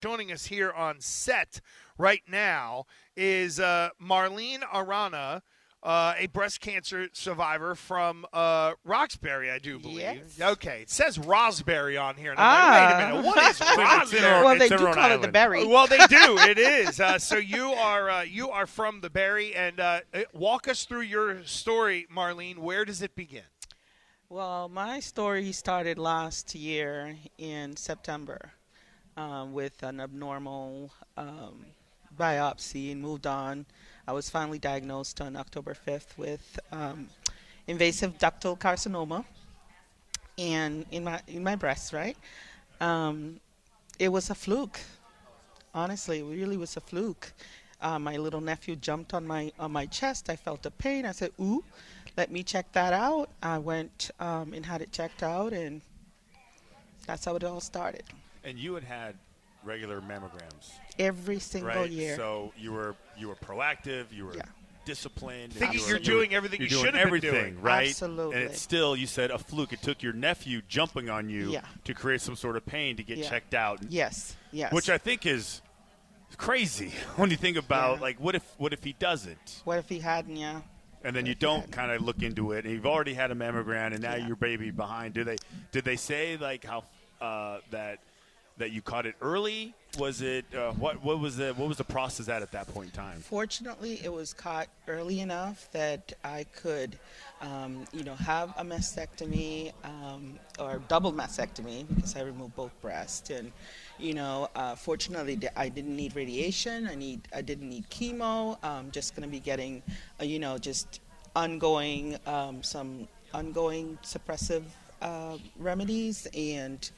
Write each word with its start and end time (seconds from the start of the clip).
Joining 0.00 0.30
us 0.30 0.46
here 0.46 0.70
on 0.70 1.00
set 1.00 1.60
right 1.98 2.22
now 2.30 2.84
is 3.16 3.58
uh, 3.58 3.88
Marline 3.98 4.60
Arana, 4.72 5.42
uh, 5.82 6.14
a 6.16 6.28
breast 6.28 6.60
cancer 6.60 7.08
survivor 7.12 7.74
from 7.74 8.24
uh, 8.32 8.74
Roxbury, 8.84 9.50
I 9.50 9.58
do 9.58 9.80
believe. 9.80 9.98
Yes. 9.98 10.40
Okay, 10.40 10.82
it 10.82 10.90
says 10.90 11.18
Raspberry 11.18 11.96
on 11.96 12.14
here. 12.14 12.30
And 12.30 12.38
Ah. 12.40 12.68
I'm 12.70 12.74
like, 12.76 12.94
wait 12.94 12.94
a 12.94 13.16
minute, 13.16 13.26
what 13.26 13.50
is 13.50 13.60
Raspberry? 13.76 14.22
well, 14.44 14.56
they 14.56 14.64
it's 14.66 14.72
in 14.72 14.78
do 14.78 14.84
Rhode 14.86 14.94
call 14.94 15.10
it 15.10 15.20
the 15.22 15.28
berry. 15.32 15.66
Well, 15.66 15.88
they 15.88 15.98
do. 16.06 16.38
It 16.48 16.58
is. 16.58 17.00
Uh, 17.00 17.18
so 17.18 17.36
you 17.36 17.72
are 17.72 18.08
uh, 18.08 18.22
you 18.22 18.50
are 18.50 18.68
from 18.68 19.00
the 19.00 19.10
Berry, 19.10 19.52
and 19.56 19.80
uh, 19.80 20.00
uh, 20.14 20.20
walk 20.32 20.68
us 20.68 20.84
through 20.84 21.00
your 21.02 21.42
story, 21.44 22.06
Marline. 22.08 22.62
Where 22.62 22.84
does 22.84 23.02
it 23.02 23.16
begin? 23.16 23.42
Well, 24.28 24.68
my 24.68 25.00
story 25.00 25.50
started 25.50 25.98
last 25.98 26.54
year 26.54 27.16
in 27.36 27.74
September 27.76 28.52
um, 29.18 29.52
with 29.52 29.82
an 29.82 30.00
abnormal 30.00 30.90
um, 31.16 31.66
biopsy 32.18 32.92
and 32.92 33.02
moved 33.02 33.26
on. 33.26 33.66
I 34.06 34.12
was 34.12 34.30
finally 34.30 34.58
diagnosed 34.58 35.20
on 35.20 35.36
October 35.36 35.74
5th 35.74 36.16
with 36.16 36.58
um, 36.70 37.08
invasive 37.66 38.16
ductal 38.18 38.56
carcinoma 38.58 39.24
and 40.38 40.86
in 40.92 41.02
my 41.04 41.20
in 41.26 41.42
my 41.42 41.56
breast, 41.56 41.92
right? 41.92 42.16
Um, 42.80 43.40
it 43.98 44.08
was 44.08 44.30
a 44.30 44.34
fluke. 44.34 44.78
Honestly, 45.74 46.20
it 46.20 46.24
really 46.24 46.56
was 46.56 46.76
a 46.76 46.80
fluke. 46.80 47.32
Uh, 47.80 47.98
my 47.98 48.16
little 48.16 48.40
nephew 48.40 48.76
jumped 48.76 49.14
on 49.14 49.26
my 49.26 49.52
on 49.58 49.72
my 49.72 49.86
chest. 49.86 50.30
I 50.30 50.36
felt 50.36 50.64
a 50.64 50.70
pain. 50.70 51.04
I 51.04 51.12
said, 51.12 51.32
"Ooh, 51.40 51.64
let 52.16 52.30
me 52.30 52.44
check 52.44 52.70
that 52.72 52.92
out." 52.92 53.30
I 53.42 53.58
went 53.58 54.12
um, 54.20 54.54
and 54.54 54.64
had 54.64 54.80
it 54.80 54.92
checked 54.92 55.24
out, 55.24 55.52
and 55.52 55.82
that's 57.04 57.24
how 57.24 57.34
it 57.34 57.42
all 57.42 57.60
started. 57.60 58.04
And 58.48 58.58
you 58.58 58.74
had 58.74 58.84
had 58.84 59.14
regular 59.64 60.00
mammograms, 60.00 60.70
Every 60.98 61.38
single 61.38 61.68
right? 61.70 61.90
year. 61.90 62.16
So 62.16 62.52
you 62.56 62.72
were 62.72 62.94
you 63.18 63.28
were 63.28 63.34
proactive. 63.36 64.06
You 64.10 64.26
were 64.26 64.34
Yeah. 64.36 64.42
disciplined. 64.84 65.52
and 65.52 65.54
Thinking 65.54 65.80
you 65.80 65.86
you're 65.86 65.98
doing 65.98 66.34
everything 66.34 66.60
you're 66.60 66.70
you 66.70 66.78
should 66.82 66.94
have 66.94 67.10
been 67.10 67.20
doing. 67.20 67.60
right? 67.60 67.88
Absolutely. 67.90 68.36
And 68.36 68.44
it's 68.44 68.60
still 68.62 68.96
you 68.96 69.06
said 69.06 69.30
a 69.30 69.38
fluke. 69.38 69.72
It 69.72 69.82
took 69.82 70.02
your 70.02 70.14
nephew 70.14 70.62
jumping 70.68 71.10
on 71.10 71.28
you 71.28 71.50
Yeah. 71.50 71.60
to 71.84 71.92
create 71.92 72.20
some 72.22 72.36
sort 72.36 72.56
of 72.56 72.64
pain 72.64 72.96
to 72.96 73.02
get 73.02 73.18
Yeah. 73.18 73.28
checked 73.28 73.52
out. 73.54 73.80
yes, 73.90 74.34
yes. 74.52 74.72
Which 74.72 74.88
I 74.88 74.96
think 74.98 75.26
is 75.26 75.60
crazy 76.36 76.92
when 77.16 77.30
you 77.30 77.36
think 77.36 77.56
about 77.56 78.00
like 78.00 78.18
what 78.20 78.34
if 78.34 78.44
what 78.58 78.72
if 78.72 78.82
he 78.84 78.92
doesn't? 78.94 79.60
what 79.64 79.78
if 79.78 79.88
he 79.88 79.98
hadn't? 80.00 80.36
Yeah. 80.36 80.62
and 81.04 81.14
then 81.14 81.26
you 81.26 81.34
don't 81.34 81.70
kind 81.70 81.92
of 81.92 82.02
look 82.02 82.22
into 82.22 82.52
it. 82.52 82.64
And 82.64 82.74
you've 82.74 82.86
already 82.86 83.14
had 83.14 83.30
a 83.30 83.34
mammogram, 83.34 83.92
and 83.92 84.00
now 84.00 84.16
Yeah. 84.16 84.26
your 84.26 84.36
baby 84.36 84.70
behind. 84.72 85.14
Did 85.14 85.26
they 85.26 85.36
did 85.72 85.84
they 85.84 85.96
say 85.96 86.36
like 86.36 86.64
how 86.64 86.84
uh, 87.20 87.58
that 87.70 87.98
that 88.58 88.72
you 88.72 88.82
caught 88.82 89.06
it 89.06 89.14
early? 89.20 89.74
Was 89.98 90.20
it 90.20 90.44
uh, 90.54 90.72
what 90.72 91.02
what 91.02 91.18
was 91.18 91.36
the 91.36 91.54
what 91.54 91.66
was 91.66 91.78
the 91.78 91.84
process 91.84 92.28
at 92.28 92.42
at 92.42 92.52
that 92.52 92.72
point 92.72 92.90
in 92.90 92.92
time? 92.92 93.20
Fortunately, 93.20 94.00
it 94.04 94.12
was 94.12 94.34
caught 94.34 94.68
early 94.86 95.20
enough 95.20 95.68
that 95.72 96.12
I 96.22 96.44
could, 96.54 96.98
um, 97.40 97.84
you 97.92 98.04
know, 98.04 98.14
have 98.14 98.50
a 98.58 98.64
mastectomy 98.64 99.72
um, 99.84 100.38
or 100.58 100.82
double 100.88 101.12
mastectomy 101.12 101.86
because 101.94 102.16
I 102.16 102.20
removed 102.20 102.54
both 102.54 102.78
breasts. 102.82 103.30
And, 103.30 103.50
you 103.98 104.12
know, 104.14 104.48
uh, 104.54 104.74
fortunately, 104.74 105.38
I 105.56 105.68
didn't 105.68 105.96
need 105.96 106.14
radiation. 106.14 106.86
I 106.86 106.94
need 106.94 107.26
I 107.34 107.40
didn't 107.40 107.68
need 107.68 107.88
chemo. 107.88 108.58
I'm 108.62 108.90
just 108.90 109.16
going 109.16 109.26
to 109.26 109.32
be 109.32 109.40
getting, 109.40 109.82
uh, 110.20 110.24
you 110.24 110.38
know, 110.38 110.58
just 110.58 111.00
ongoing 111.34 112.18
um, 112.26 112.62
some 112.62 113.08
ongoing 113.32 113.98
suppressive 114.02 114.64
uh, 115.00 115.38
remedies 115.58 116.26
and 116.34 116.90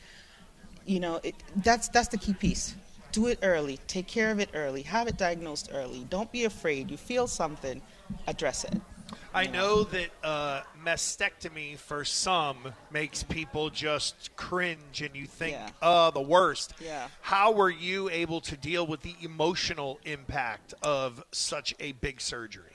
you 0.90 0.98
know 0.98 1.20
it, 1.22 1.36
that's 1.56 1.88
that's 1.88 2.08
the 2.08 2.18
key 2.18 2.34
piece 2.34 2.74
do 3.12 3.28
it 3.28 3.38
early 3.42 3.78
take 3.86 4.08
care 4.08 4.30
of 4.32 4.40
it 4.40 4.50
early 4.54 4.82
have 4.82 5.06
it 5.06 5.16
diagnosed 5.16 5.70
early 5.72 6.04
don't 6.10 6.30
be 6.32 6.44
afraid 6.44 6.90
you 6.90 6.96
feel 6.96 7.26
something 7.28 7.80
address 8.26 8.64
it 8.64 8.80
I 9.34 9.46
know 9.46 9.82
that 9.84 10.10
uh, 10.22 10.62
mastectomy 10.84 11.76
for 11.76 12.04
some 12.04 12.58
makes 12.92 13.24
people 13.24 13.68
just 13.70 14.34
cringe, 14.36 15.02
and 15.02 15.16
you 15.16 15.26
think, 15.26 15.52
Yeah. 15.52 15.68
"Uh, 15.82 16.10
the 16.12 16.20
worst." 16.20 16.74
Yeah. 16.80 17.08
How 17.20 17.50
were 17.50 17.70
you 17.70 18.08
able 18.08 18.40
to 18.42 18.56
deal 18.56 18.86
with 18.86 19.02
the 19.02 19.16
emotional 19.20 19.98
impact 20.04 20.74
of 20.82 21.24
such 21.32 21.74
a 21.80 21.90
big 21.92 22.20
surgery? 22.20 22.72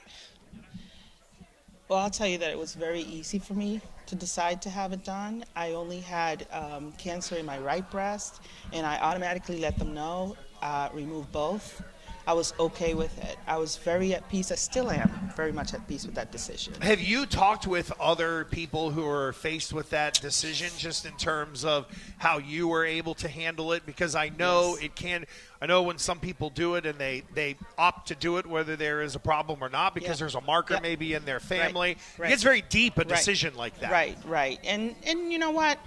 Well 1.88 1.98
i'll 1.98 2.10
tell 2.10 2.26
you 2.26 2.38
that 2.38 2.50
it 2.50 2.58
was 2.58 2.74
very 2.74 3.00
easy 3.00 3.38
for 3.38 3.54
me 3.54 3.80
to 4.06 4.14
decide 4.14 4.62
to 4.62 4.70
have 4.70 4.92
it 4.92 5.02
done. 5.02 5.44
I 5.56 5.72
only 5.72 5.98
had 5.98 6.46
um, 6.52 6.92
cancer 6.92 7.34
in 7.34 7.44
my 7.44 7.58
right 7.58 7.88
breast 7.90 8.40
and 8.72 8.86
i 8.86 8.98
automatically 8.98 9.58
let 9.58 9.78
them 9.78 9.94
know 9.94 10.36
uh, 10.62 10.88
remove 10.92 11.30
both. 11.32 11.82
I 12.26 12.32
was 12.32 12.54
okay 12.58 12.94
with 12.94 13.16
it. 13.22 13.38
I 13.46 13.56
was 13.56 13.76
very 13.76 14.14
at 14.14 14.28
peace. 14.28 14.50
I 14.50 14.56
still 14.56 14.90
am 14.90 15.10
very 15.36 15.52
much 15.52 15.74
at 15.74 15.86
peace 15.86 16.06
with 16.06 16.14
that 16.14 16.32
decision 16.32 16.72
Have 16.80 17.00
you 17.00 17.26
talked 17.26 17.66
with 17.66 17.92
other 18.00 18.46
people 18.46 18.90
who 18.90 19.06
are 19.06 19.32
faced 19.34 19.72
with 19.72 19.90
that 19.90 20.20
decision, 20.20 20.70
just 20.78 21.04
in 21.04 21.12
terms 21.12 21.64
of 21.64 21.86
how 22.16 22.38
you 22.38 22.66
were 22.68 22.84
able 22.86 23.14
to 23.16 23.28
handle 23.28 23.72
it? 23.72 23.84
Because 23.84 24.14
I 24.14 24.30
know 24.30 24.74
Yes. 24.76 24.84
it 24.84 24.94
can. 24.96 25.26
I 25.60 25.66
know 25.66 25.82
when 25.82 25.98
some 25.98 26.18
people 26.20 26.50
do 26.50 26.74
it 26.74 26.86
and 26.86 26.98
they 26.98 27.22
they 27.34 27.56
opt 27.78 28.08
to 28.08 28.14
do 28.14 28.38
it, 28.38 28.46
whether 28.46 28.76
there 28.76 29.02
is 29.02 29.14
a 29.14 29.18
problem 29.18 29.58
or 29.62 29.68
not, 29.68 29.94
because 29.94 30.08
Yeah. 30.10 30.14
there's 30.16 30.34
a 30.34 30.40
marker 30.40 30.74
Yeah. 30.74 30.80
maybe 30.80 31.12
in 31.14 31.24
their 31.24 31.40
family. 31.40 31.96
right. 32.18 32.26
It 32.26 32.30
gets 32.30 32.42
very 32.42 32.62
deep 32.62 32.96
a 32.96 33.00
Right. 33.00 33.08
decision 33.08 33.54
like 33.56 33.78
that. 33.80 33.90
Right, 33.90 34.16
right. 34.24 34.58
And 34.64 34.94
and 35.04 35.30
you 35.32 35.38
know 35.38 35.50
what? 35.50 35.78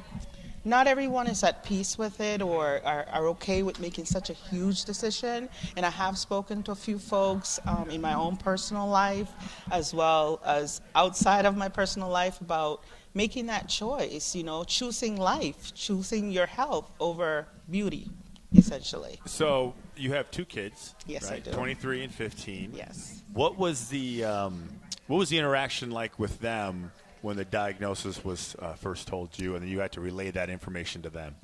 Not 0.66 0.88
everyone 0.88 1.28
is 1.28 1.44
at 1.44 1.64
peace 1.64 1.98
with 1.98 2.20
it 2.20 2.42
or 2.42 2.82
are, 2.86 3.06
are 3.12 3.28
okay 3.28 3.64
with 3.64 3.80
making 3.80 4.06
such 4.06 4.30
a 4.30 4.34
huge 4.34 4.86
decision. 4.86 5.50
And 5.78 5.86
I 5.86 5.90
have 5.90 6.18
spoken 6.18 6.64
to 6.64 6.72
a 6.72 6.76
few 6.76 7.00
folks 7.00 7.60
um, 7.66 7.90
in 7.90 8.02
my 8.02 8.14
own 8.14 8.38
personal 8.38 8.88
life, 8.88 9.32
as 9.72 9.94
well 9.94 10.42
as 10.46 10.82
outside 10.96 11.46
of 11.46 11.56
my 11.56 11.70
personal 11.70 12.10
life, 12.10 12.42
about 12.42 12.84
making 13.14 13.48
that 13.48 13.68
choice. 13.70 14.36
You 14.36 14.44
know, 14.44 14.64
choosing 14.64 15.16
life, 15.18 15.74
choosing 15.76 16.32
your 16.32 16.46
health 16.46 16.90
over 17.00 17.48
beauty, 17.70 18.10
essentially. 18.54 19.20
So 19.26 19.74
you 19.96 20.14
have 20.14 20.30
two 20.32 20.46
kids, 20.46 20.96
Yes, 21.08 21.32
I 21.32 21.40
do. 21.40 21.52
Twenty 21.52 21.74
three 21.76 22.04
and 22.04 22.14
fifteen. 22.14 22.72
Yes. 22.74 23.22
What 23.34 23.58
was 23.58 23.88
the 23.90 24.26
um, 24.26 24.68
what 25.08 25.18
was 25.18 25.30
the 25.30 25.38
interaction 25.38 25.92
like 25.92 26.20
with 26.20 26.40
them 26.40 26.92
when 27.22 27.38
the 27.38 27.46
diagnosis 27.46 28.24
was 28.24 28.56
uh, 28.60 28.74
first 28.74 29.08
told 29.08 29.38
you, 29.38 29.56
and 29.56 29.64
then 29.64 29.70
you 29.70 29.80
had 29.80 29.92
to 29.94 30.02
relay 30.02 30.32
that 30.32 30.50
information 30.50 31.02
to 31.04 31.10
them? 31.10 31.36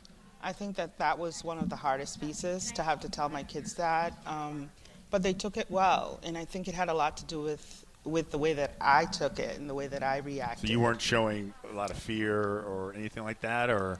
I 0.41 0.53
think 0.53 0.75
that 0.75 0.97
that 0.99 1.17
was 1.17 1.43
one 1.43 1.57
of 1.57 1.69
the 1.69 1.75
hardest 1.75 2.21
pieces 2.21 2.71
to 2.73 2.83
have 2.83 2.99
to 3.01 3.09
tell 3.09 3.29
my 3.29 3.43
kids 3.43 3.73
that. 3.75 4.13
Um, 4.27 4.69
but 5.09 5.23
they 5.23 5.33
took 5.33 5.57
it 5.57 5.69
well, 5.69 6.19
and 6.23 6.37
I 6.37 6.45
think 6.45 6.67
it 6.67 6.75
had 6.75 6.89
a 6.89 6.93
lot 6.93 7.17
to 7.17 7.25
do 7.25 7.41
with 7.41 7.85
with 8.03 8.29
the 8.29 8.37
way 8.37 8.53
that 8.53 8.75
I 8.79 9.05
took 9.05 9.39
it 9.39 9.57
and 9.57 9.67
the 9.67 9.73
way 9.73 9.87
that 9.87 10.03
I 10.03 10.17
reacted. 10.17 10.67
So 10.67 10.71
you 10.71 10.79
weren't 10.79 11.01
showing 11.01 11.53
a 11.71 11.73
lot 11.73 11.89
of 11.89 11.97
fear 11.97 12.39
or 12.39 12.93
anything 12.95 13.23
like 13.23 13.41
that, 13.41 13.71
or 13.71 13.99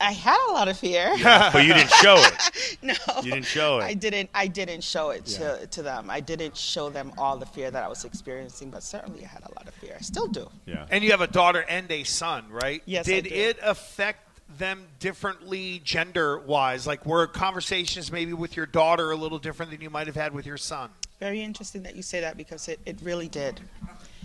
I 0.00 0.12
had 0.12 0.38
a 0.48 0.52
lot 0.52 0.68
of 0.68 0.78
fear. 0.78 1.12
but 1.22 1.64
you 1.64 1.74
didn't 1.74 1.90
show 1.92 2.16
it. 2.18 2.78
no, 2.82 2.94
You 3.22 3.32
didn't 3.32 3.46
show 3.46 3.78
it. 3.78 3.84
I 3.84 3.94
didn't. 3.94 4.30
I 4.34 4.46
didn't 4.46 4.82
show 4.82 5.10
it 5.10 5.22
Yeah. 5.38 5.56
to, 5.58 5.66
to 5.66 5.82
them. 5.82 6.08
I 6.10 6.20
didn't 6.20 6.56
show 6.56 6.88
them 6.90 7.12
all 7.18 7.36
the 7.36 7.46
fear 7.46 7.70
that 7.70 7.82
I 7.84 7.88
was 7.88 8.04
experiencing, 8.04 8.70
but 8.70 8.82
certainly 8.82 9.24
I 9.24 9.28
had 9.28 9.42
a 9.42 9.52
lot 9.54 9.68
of 9.68 9.74
fear. 9.74 9.94
I 9.98 10.02
still 10.02 10.26
do. 10.28 10.48
Yeah. 10.66 10.86
And 10.90 11.04
you 11.04 11.10
have 11.10 11.20
a 11.20 11.26
daughter 11.26 11.64
and 11.68 11.90
a 11.90 12.04
son, 12.04 12.46
right? 12.50 12.82
Yes, 12.86 13.06
I 13.08 13.12
Did 13.12 13.24
do. 13.24 13.34
it 13.34 13.58
affect 13.62 14.26
them 14.58 14.84
differently 14.98 15.80
gender 15.84 16.38
wise? 16.38 16.86
Like, 16.86 17.04
were 17.06 17.26
conversations 17.26 18.10
maybe 18.10 18.32
with 18.32 18.56
your 18.56 18.66
daughter 18.66 19.10
a 19.10 19.16
little 19.16 19.38
different 19.38 19.70
than 19.70 19.80
you 19.80 19.90
might 19.90 20.06
have 20.06 20.16
had 20.16 20.32
with 20.32 20.46
your 20.46 20.56
son? 20.56 20.90
Very 21.20 21.42
interesting 21.42 21.82
that 21.82 21.94
you 21.94 22.02
say 22.02 22.20
that 22.20 22.36
because 22.38 22.66
it, 22.68 22.80
it 22.86 22.98
really 23.02 23.28
did. 23.28 23.60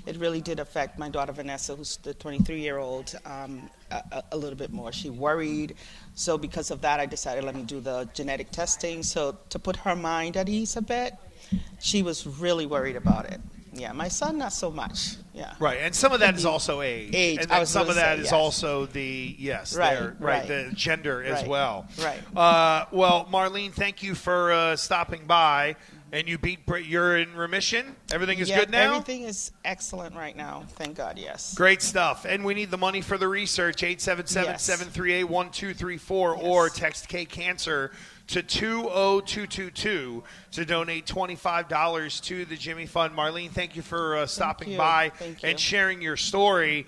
It 0.05 0.17
really 0.17 0.41
did 0.41 0.59
affect 0.59 0.99
my 0.99 1.09
daughter 1.09 1.31
Vanessa, 1.31 1.75
who's 1.75 1.97
the 1.97 2.13
23 2.13 2.59
year 2.59 2.77
old, 2.77 3.15
um, 3.25 3.69
a, 3.91 4.23
a 4.31 4.37
little 4.37 4.57
bit 4.57 4.71
more. 4.71 4.91
She 4.91 5.09
worried. 5.09 5.75
So, 6.13 6.37
because 6.37 6.71
of 6.71 6.81
that, 6.81 6.99
I 6.99 7.05
decided 7.05 7.43
let 7.43 7.55
me 7.55 7.63
do 7.63 7.79
the 7.79 8.07
genetic 8.13 8.51
testing. 8.51 9.03
So, 9.03 9.37
to 9.49 9.59
put 9.59 9.75
her 9.77 9.95
mind 9.95 10.37
at 10.37 10.47
ease 10.49 10.75
a 10.75 10.81
bit, 10.81 11.13
she 11.79 12.03
was 12.03 12.25
really 12.27 12.65
worried 12.65 12.95
about 12.95 13.25
it. 13.25 13.41
Yeah, 13.77 13.91
my 13.91 14.07
son 14.07 14.37
not 14.37 14.53
so 14.53 14.71
much. 14.71 15.15
Yeah. 15.33 15.53
Right, 15.59 15.79
and 15.81 15.93
some 15.93 16.13
of 16.13 16.21
that 16.21 16.35
is 16.35 16.45
also 16.45 16.79
age, 16.81 17.13
Age, 17.13 17.39
and 17.41 17.51
then 17.51 17.65
some 17.65 17.89
of 17.89 17.95
that 17.95 18.15
say, 18.15 18.21
is 18.21 18.25
yes. 18.25 18.33
also 18.33 18.85
the 18.85 19.35
yes, 19.37 19.75
Right, 19.75 19.95
there, 19.95 20.15
right. 20.17 20.47
the 20.47 20.71
gender 20.73 21.21
as 21.21 21.45
well. 21.45 21.85
right. 22.01 22.21
Uh, 22.37 22.85
well, 22.91 23.27
Marline, 23.29 23.73
thank 23.73 24.01
you 24.01 24.15
for 24.15 24.53
uh, 24.53 24.75
stopping 24.77 25.25
by, 25.25 25.75
and 26.15 26.29
you 26.29 26.37
beat. 26.37 26.59
You're 26.85 27.17
in 27.17 27.35
remission. 27.35 27.95
Everything 28.11 28.39
is 28.39 28.49
Yeah, 28.49 28.61
good 28.61 28.69
now. 28.69 28.93
Everything 28.95 29.23
is 29.23 29.51
excellent 29.65 30.15
right 30.15 30.35
now. 30.35 30.63
Thank 30.69 30.95
God, 30.95 31.17
yes. 31.17 31.53
Great 31.55 31.81
stuff. 31.81 32.25
And 32.25 32.45
we 32.45 32.53
need 32.53 32.71
the 32.71 32.77
money 32.77 33.01
for 33.01 33.17
the 33.17 33.27
research 33.27 33.83
877 33.83 34.51
Yes. 34.53 34.63
738 34.63 35.25
1234 35.25 36.35
or 36.37 36.69
text 36.69 37.09
K 37.09 37.25
Cancer 37.25 37.91
to 38.27 38.41
20222 38.41 40.23
to 40.51 40.65
donate 40.65 41.05
$25 41.05 42.23
to 42.23 42.45
the 42.45 42.55
Jimmy 42.55 42.85
Fund. 42.85 43.13
Marline, 43.13 43.49
thank 43.49 43.75
you 43.75 43.81
for 43.81 44.15
uh, 44.15 44.25
stopping 44.25 44.71
you. 44.71 44.77
by 44.77 45.09
Thank 45.09 45.43
you. 45.43 45.49
and 45.49 45.59
sharing 45.59 46.01
your 46.01 46.17
story. 46.17 46.87